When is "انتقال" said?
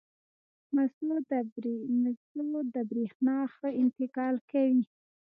3.83-4.35